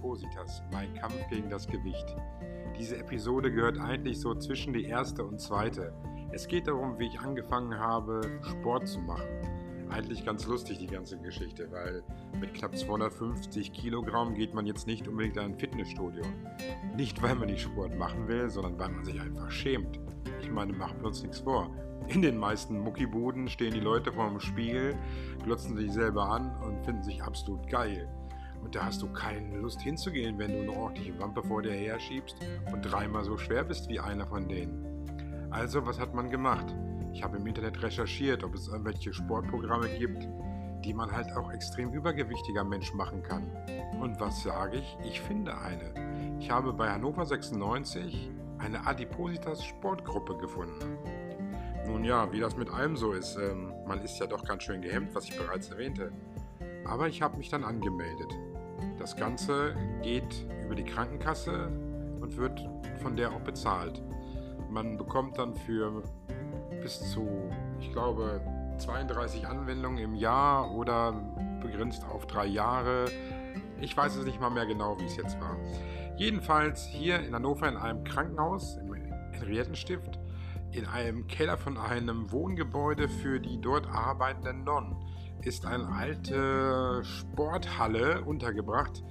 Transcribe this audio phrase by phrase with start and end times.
[0.00, 2.16] Adipositas, mein Kampf gegen das Gewicht.
[2.78, 5.92] Diese Episode gehört eigentlich so zwischen die erste und zweite.
[6.32, 9.28] Es geht darum, wie ich angefangen habe, Sport zu machen.
[9.90, 12.02] Eigentlich ganz lustig die ganze Geschichte, weil
[12.40, 16.22] mit knapp 250 Kilogramm geht man jetzt nicht unbedingt in ein Fitnessstudio.
[16.96, 20.00] Nicht, weil man nicht Sport machen will, sondern weil man sich einfach schämt.
[20.40, 21.70] Ich meine, machen wir uns nichts vor.
[22.08, 24.96] In den meisten Muckibuden stehen die Leute vor dem Spiegel,
[25.44, 28.08] glotzen sich selber an und finden sich absolut geil.
[28.62, 31.98] Und da hast du keine Lust hinzugehen, wenn du eine ordentliche Wampe vor dir her
[31.98, 32.36] schiebst
[32.72, 35.48] und dreimal so schwer bist wie einer von denen.
[35.50, 36.74] Also, was hat man gemacht?
[37.12, 40.28] Ich habe im Internet recherchiert, ob es irgendwelche Sportprogramme gibt,
[40.84, 43.50] die man halt auch extrem übergewichtiger Mensch machen kann.
[44.00, 44.96] Und was sage ich?
[45.04, 46.38] Ich finde eine.
[46.38, 50.98] Ich habe bei Hannover 96 eine Adipositas Sportgruppe gefunden.
[51.86, 54.80] Nun ja, wie das mit allem so ist, ähm, man ist ja doch ganz schön
[54.80, 56.12] gehemmt, was ich bereits erwähnte.
[56.84, 58.32] Aber ich habe mich dann angemeldet.
[59.00, 61.68] Das Ganze geht über die Krankenkasse
[62.20, 62.68] und wird
[63.00, 64.02] von der auch bezahlt.
[64.68, 66.02] Man bekommt dann für
[66.82, 68.42] bis zu, ich glaube,
[68.76, 71.12] 32 Anwendungen im Jahr oder
[71.62, 73.06] begrenzt auf drei Jahre.
[73.80, 75.56] Ich weiß es nicht mal mehr genau, wie es jetzt war.
[76.18, 78.92] Jedenfalls hier in Hannover in einem Krankenhaus, im
[79.32, 80.18] Henriettenstift,
[80.72, 84.96] in einem Keller von einem Wohngebäude für die dort arbeitenden Nonnen
[85.42, 89.02] ist eine alte Sporthalle untergebracht,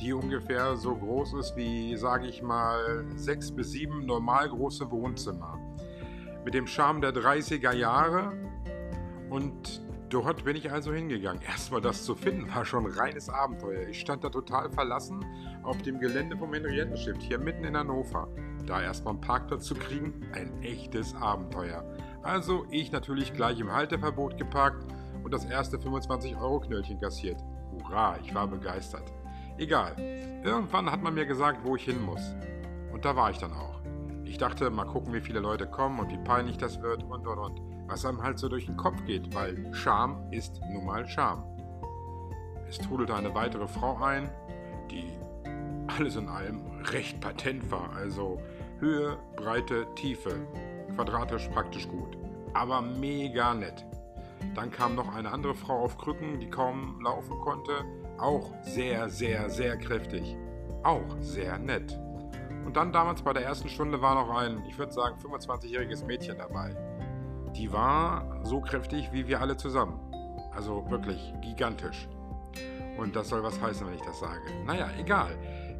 [0.00, 5.58] die ungefähr so groß ist wie, sage ich mal, sechs bis sieben normal große Wohnzimmer.
[6.44, 8.32] Mit dem Charme der 30er Jahre
[9.30, 11.42] und dort bin ich also hingegangen.
[11.42, 13.88] Erstmal das zu finden war schon reines Abenteuer.
[13.88, 15.24] Ich stand da total verlassen
[15.62, 18.28] auf dem Gelände vom Henriettenstift, hier mitten in Hannover.
[18.66, 21.84] Da erstmal einen Parkplatz zu kriegen, ein echtes Abenteuer.
[22.22, 24.84] Also ich natürlich gleich im Halteverbot geparkt
[25.26, 27.42] und das erste 25-Euro-Knöllchen kassiert.
[27.72, 29.12] Hurra, ich war begeistert.
[29.58, 29.96] Egal.
[30.44, 32.20] Irgendwann hat man mir gesagt, wo ich hin muss.
[32.92, 33.80] Und da war ich dann auch.
[34.22, 37.38] Ich dachte, mal gucken, wie viele Leute kommen und wie peinlich das wird und und
[37.38, 37.60] und.
[37.88, 41.42] Was einem halt so durch den Kopf geht, weil Scham ist nun mal Scham.
[42.68, 44.30] Es trudelte eine weitere Frau ein,
[44.92, 45.10] die
[45.88, 47.92] alles in allem recht patent war.
[47.96, 48.38] Also
[48.78, 50.46] Höhe, Breite, Tiefe.
[50.94, 52.16] Quadratisch praktisch gut.
[52.54, 53.84] Aber mega nett.
[54.54, 57.72] Dann kam noch eine andere Frau auf Krücken, die kaum laufen konnte.
[58.18, 60.36] Auch sehr, sehr, sehr kräftig.
[60.82, 61.98] Auch sehr nett.
[62.64, 66.38] Und dann damals bei der ersten Stunde war noch ein, ich würde sagen, 25-jähriges Mädchen
[66.38, 66.74] dabei.
[67.54, 70.00] Die war so kräftig wie wir alle zusammen.
[70.54, 72.08] Also wirklich gigantisch.
[72.98, 74.40] Und das soll was heißen, wenn ich das sage.
[74.64, 75.30] Naja, egal.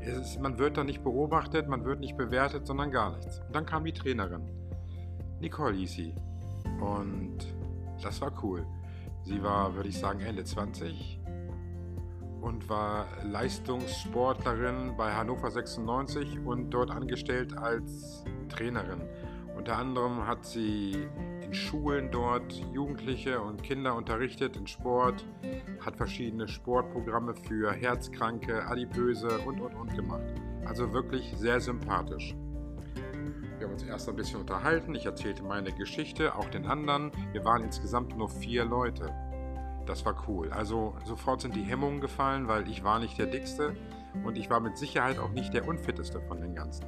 [0.00, 3.40] Ist, man wird da nicht beobachtet, man wird nicht bewertet, sondern gar nichts.
[3.40, 4.42] Und dann kam die Trainerin.
[5.40, 6.14] Nicole hieß sie.
[6.80, 7.53] Und
[8.04, 8.66] das war cool.
[9.22, 11.20] Sie war, würde ich sagen, Ende 20
[12.40, 19.00] und war Leistungssportlerin bei Hannover 96 und dort angestellt als Trainerin.
[19.56, 21.08] Unter anderem hat sie
[21.42, 25.24] in Schulen dort Jugendliche und Kinder unterrichtet in Sport,
[25.80, 30.34] hat verschiedene Sportprogramme für Herzkranke, Adipöse und und und gemacht.
[30.66, 32.34] Also wirklich sehr sympathisch.
[33.64, 34.94] Wir haben uns erst ein bisschen unterhalten.
[34.94, 37.10] Ich erzählte meine Geschichte, auch den anderen.
[37.32, 39.10] Wir waren insgesamt nur vier Leute.
[39.86, 40.52] Das war cool.
[40.52, 43.74] Also sofort sind die Hemmungen gefallen, weil ich war nicht der Dickste
[44.22, 46.84] und ich war mit Sicherheit auch nicht der Unfitteste von den Ganzen.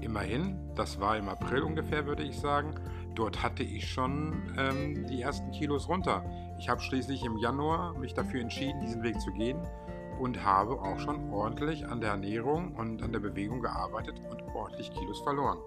[0.00, 2.76] Immerhin, das war im April ungefähr, würde ich sagen,
[3.16, 6.24] dort hatte ich schon ähm, die ersten Kilos runter.
[6.60, 9.58] Ich habe schließlich im Januar mich dafür entschieden, diesen Weg zu gehen
[10.18, 14.92] und habe auch schon ordentlich an der Ernährung und an der Bewegung gearbeitet und ordentlich
[14.92, 15.58] Kilos verloren.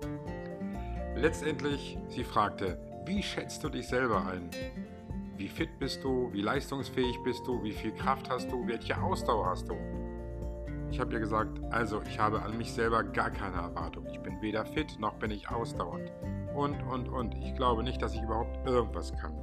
[1.15, 4.49] Letztendlich, sie fragte, wie schätzt du dich selber ein?
[5.37, 6.31] Wie fit bist du?
[6.33, 7.63] Wie leistungsfähig bist du?
[7.63, 8.65] Wie viel Kraft hast du?
[8.67, 9.75] Welche Ausdauer hast du?
[10.91, 14.05] Ich habe ihr gesagt, also ich habe an mich selber gar keine Erwartung.
[14.07, 16.11] Ich bin weder fit noch bin ich ausdauernd.
[16.55, 17.35] Und, und, und.
[17.35, 19.33] Ich glaube nicht, dass ich überhaupt irgendwas kann.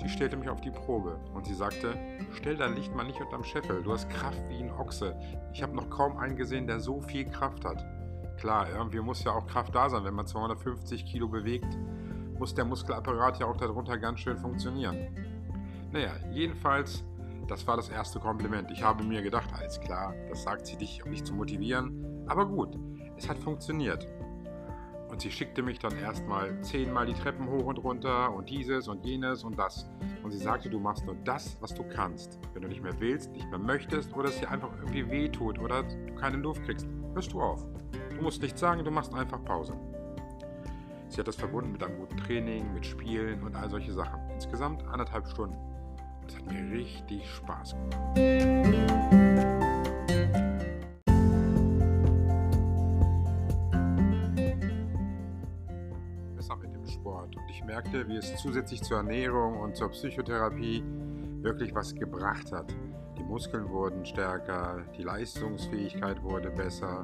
[0.00, 1.98] Sie stellte mich auf die Probe und sie sagte,
[2.32, 5.16] stell dein Licht mal nicht unterm Scheffel, du hast Kraft wie ein Ochse.
[5.52, 7.84] Ich habe noch kaum einen gesehen, der so viel Kraft hat.
[8.38, 11.76] Klar, irgendwie muss ja auch Kraft da sein, wenn man 250 Kilo bewegt,
[12.38, 15.08] muss der Muskelapparat ja auch darunter ganz schön funktionieren.
[15.90, 17.02] Naja, jedenfalls,
[17.48, 18.70] das war das erste Kompliment.
[18.70, 22.24] Ich habe mir gedacht, alles klar, das sagt sie dich, um mich zu motivieren.
[22.28, 22.78] Aber gut,
[23.16, 24.06] es hat funktioniert.
[25.18, 29.04] Und sie schickte mich dann erstmal zehnmal die Treppen hoch und runter und dieses und
[29.04, 29.90] jenes und das.
[30.22, 32.38] Und sie sagte, du machst nur das, was du kannst.
[32.54, 35.82] Wenn du nicht mehr willst, nicht mehr möchtest oder es dir einfach irgendwie wehtut oder
[35.82, 37.66] du keine Luft kriegst, hörst du auf.
[38.14, 39.74] Du musst nichts sagen, du machst einfach Pause.
[41.08, 44.20] Sie hat das verbunden mit einem guten Training, mit Spielen und all solche Sachen.
[44.30, 45.56] Insgesamt anderthalb Stunden.
[46.28, 49.17] Das hat mir richtig Spaß gemacht.
[57.58, 60.82] Ich merkte, wie es zusätzlich zur Ernährung und zur Psychotherapie
[61.42, 62.72] wirklich was gebracht hat.
[63.18, 67.02] Die Muskeln wurden stärker, die Leistungsfähigkeit wurde besser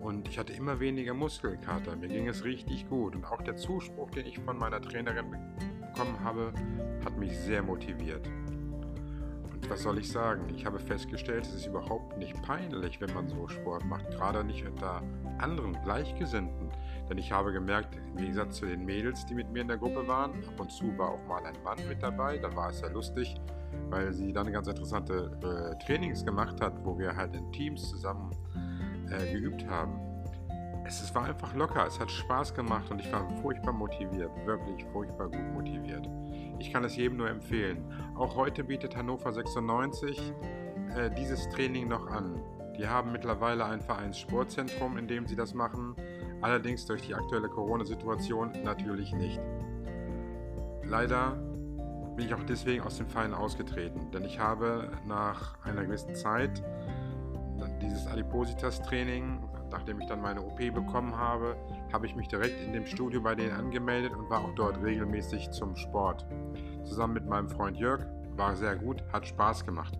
[0.00, 1.96] und ich hatte immer weniger Muskelkater.
[1.96, 6.18] Mir ging es richtig gut und auch der Zuspruch, den ich von meiner Trainerin bekommen
[6.22, 6.52] habe,
[7.04, 8.28] hat mich sehr motiviert.
[9.52, 10.42] Und was soll ich sagen?
[10.54, 14.66] Ich habe festgestellt, es ist überhaupt nicht peinlich, wenn man so Sport macht, gerade nicht
[14.66, 15.02] unter
[15.38, 16.70] anderen Gleichgesinnten.
[17.12, 20.08] Denn ich habe gemerkt, im Gegensatz zu den Mädels, die mit mir in der Gruppe
[20.08, 22.88] waren, ab und zu war auch mal ein Mann mit dabei, da war es sehr
[22.88, 23.34] lustig,
[23.90, 28.30] weil sie dann ganz interessante äh, Trainings gemacht hat, wo wir halt in Teams zusammen
[29.10, 30.00] äh, geübt haben.
[30.86, 34.82] Es, es war einfach locker, es hat Spaß gemacht und ich war furchtbar motiviert, wirklich
[34.86, 36.08] furchtbar gut motiviert.
[36.60, 37.84] Ich kann es jedem nur empfehlen.
[38.14, 40.32] Auch heute bietet Hannover 96
[40.96, 42.40] äh, dieses Training noch an.
[42.82, 45.94] Die haben mittlerweile ein Vereinssportzentrum, in dem sie das machen,
[46.40, 49.40] allerdings durch die aktuelle Corona-Situation natürlich nicht.
[50.82, 51.36] Leider
[52.16, 56.60] bin ich auch deswegen aus dem Verein ausgetreten, denn ich habe nach einer gewissen Zeit
[57.80, 59.38] dieses Adipositas-Training,
[59.70, 61.54] nachdem ich dann meine OP bekommen habe,
[61.92, 65.52] habe ich mich direkt in dem Studio bei denen angemeldet und war auch dort regelmäßig
[65.52, 66.26] zum Sport.
[66.82, 69.96] Zusammen mit meinem Freund Jörg war sehr gut, hat Spaß gemacht.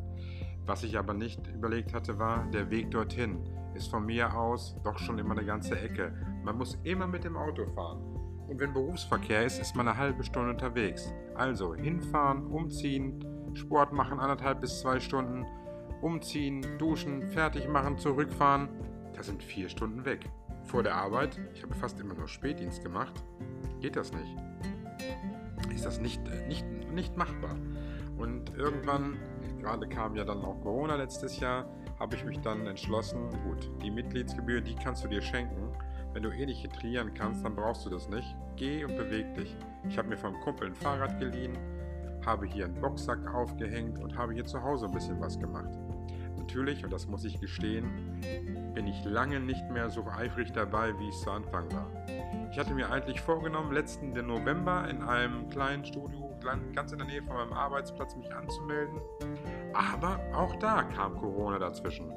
[0.66, 3.40] Was ich aber nicht überlegt hatte, war, der Weg dorthin
[3.74, 6.12] ist von mir aus doch schon immer eine ganze Ecke.
[6.44, 8.00] Man muss immer mit dem Auto fahren.
[8.48, 11.12] Und wenn Berufsverkehr ist, ist man eine halbe Stunde unterwegs.
[11.34, 13.24] Also hinfahren, umziehen,
[13.54, 15.46] Sport machen, anderthalb bis zwei Stunden,
[16.00, 18.68] umziehen, duschen, fertig machen, zurückfahren.
[19.14, 20.28] Da sind vier Stunden weg.
[20.64, 23.14] Vor der Arbeit, ich habe fast immer nur Spätdienst gemacht,
[23.80, 24.36] geht das nicht.
[25.74, 27.56] Ist das nicht, äh, nicht, nicht machbar.
[28.18, 29.16] Und irgendwann
[29.62, 31.64] gerade kam ja dann auch Corona letztes Jahr,
[31.98, 35.72] habe ich mich dann entschlossen, gut, die Mitgliedsgebühr, die kannst du dir schenken.
[36.12, 38.36] Wenn du eh nicht trainieren kannst, dann brauchst du das nicht.
[38.56, 39.56] Geh und beweg dich.
[39.88, 41.56] Ich habe mir vom Kumpel ein Fahrrad geliehen,
[42.26, 45.70] habe hier einen Boxsack aufgehängt und habe hier zu Hause ein bisschen was gemacht.
[46.42, 48.20] Natürlich, und das muss ich gestehen,
[48.74, 51.86] bin ich lange nicht mehr so eifrig dabei, wie ich zu Anfang war.
[52.50, 56.36] Ich hatte mir eigentlich vorgenommen, letzten November in einem kleinen Studio
[56.74, 59.00] ganz in der Nähe von meinem Arbeitsplatz mich anzumelden.
[59.72, 62.10] Aber auch da kam Corona dazwischen.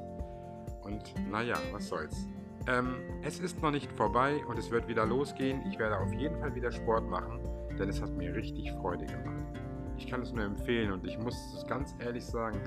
[0.82, 2.26] Und naja, was soll's.
[2.66, 5.64] Ähm, es ist noch nicht vorbei und es wird wieder losgehen.
[5.70, 7.38] Ich werde auf jeden Fall wieder Sport machen,
[7.78, 9.44] denn es hat mir richtig Freude gemacht.
[9.98, 12.60] Ich kann es nur empfehlen und ich muss es ganz ehrlich sagen,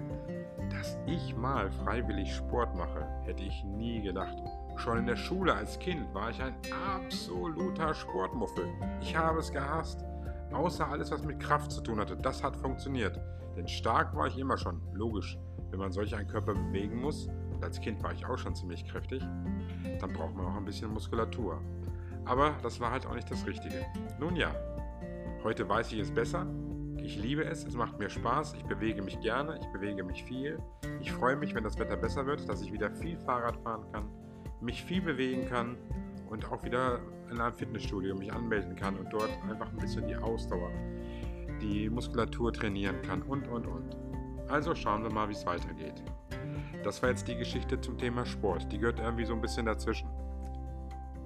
[0.72, 4.38] dass ich mal freiwillig Sport mache, hätte ich nie gedacht.
[4.78, 6.56] Schon in der Schule als Kind war ich ein
[6.96, 8.66] absoluter Sportmuffel.
[9.02, 10.06] Ich habe es gehasst.
[10.52, 12.18] Außer alles, was mit Kraft zu tun hatte.
[12.18, 13.20] Das hat funktioniert.
[13.56, 14.82] Denn stark war ich immer schon.
[14.94, 15.38] Logisch.
[15.70, 17.30] Wenn man solch einen Körper bewegen muss,
[17.60, 19.22] und als Kind war ich auch schon ziemlich kräftig,
[20.00, 21.62] dann braucht man auch ein bisschen Muskulatur.
[22.24, 23.86] Aber das war halt auch nicht das Richtige.
[24.18, 24.56] Nun ja,
[25.44, 26.48] heute weiß ich es besser.
[27.10, 30.60] Ich liebe es, es macht mir Spaß, ich bewege mich gerne, ich bewege mich viel.
[31.02, 34.08] Ich freue mich, wenn das Wetter besser wird, dass ich wieder viel Fahrrad fahren kann,
[34.62, 35.76] mich viel bewegen kann
[36.30, 37.00] und auch wieder
[37.32, 40.70] in einem Fitnessstudio mich anmelden kann und dort einfach ein bisschen die Ausdauer,
[41.60, 43.98] die Muskulatur trainieren kann und, und, und.
[44.48, 46.04] Also schauen wir mal, wie es weitergeht.
[46.84, 48.72] Das war jetzt die Geschichte zum Thema Sport.
[48.72, 50.10] Die gehört irgendwie so ein bisschen dazwischen.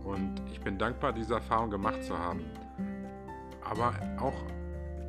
[0.05, 2.45] Und ich bin dankbar, diese Erfahrung gemacht zu haben.
[3.65, 4.45] Aber auch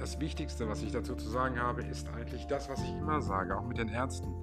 [0.05, 3.57] das Wichtigste, was ich dazu zu sagen habe, ist eigentlich das, was ich immer sage,
[3.57, 4.35] auch mit den Ärzten.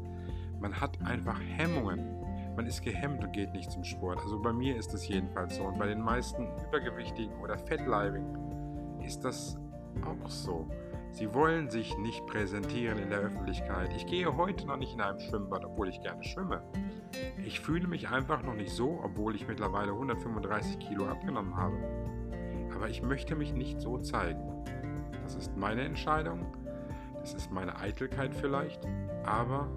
[0.60, 2.22] Man hat einfach Hemmungen
[2.56, 4.20] man ist gehemmt und geht nicht zum Sport.
[4.20, 5.64] Also bei mir ist es jedenfalls so.
[5.64, 9.58] Und bei den meisten Übergewichtigen oder Fettleibigen ist das
[10.06, 10.68] auch so.
[11.12, 13.92] Sie wollen sich nicht präsentieren in der Öffentlichkeit.
[13.96, 16.62] Ich gehe heute noch nicht in einem Schwimmbad, obwohl ich gerne schwimme.
[17.46, 21.78] Ich fühle mich einfach noch nicht so, obwohl ich mittlerweile 135 Kilo abgenommen habe.
[22.76, 24.52] Aber ich möchte mich nicht so zeigen.
[25.24, 26.46] Das ist meine Entscheidung.
[27.20, 28.86] Das ist meine Eitelkeit vielleicht.
[29.24, 29.68] Aber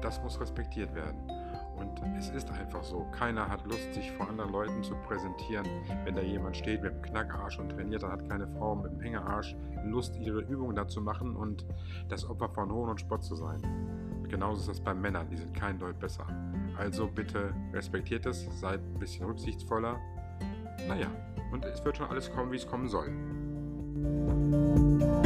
[0.00, 1.30] das muss respektiert werden.
[1.76, 5.66] Und es ist einfach so, keiner hat Lust, sich vor anderen Leuten zu präsentieren.
[6.04, 9.00] Wenn da jemand steht mit einem Knackarsch und trainiert, dann hat keine Frau mit einem
[9.00, 11.66] Hängearsch Lust, ihre Übungen da zu machen und
[12.08, 13.60] das Opfer von Hohn und Spott zu sein.
[14.28, 16.26] Genauso ist das bei Männern, die sind kein Deut besser.
[16.78, 19.98] Also bitte respektiert es, seid ein bisschen rücksichtsvoller.
[20.88, 21.08] Naja,
[21.52, 23.10] und es wird schon alles kommen, wie es kommen soll.
[24.04, 25.23] Música